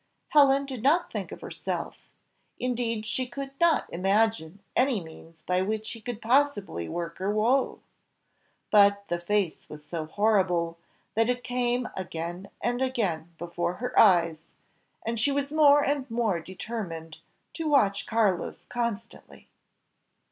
[0.29, 2.09] Helen did not think of herself
[2.57, 7.81] indeed she could not imagine any means by which he could possibly work her woe;
[8.71, 10.79] but the face was so horrible,
[11.13, 14.47] that it came again and again before her eyes,
[15.05, 17.19] and she was more and more determined
[17.53, 19.49] to watch Carlos constantly.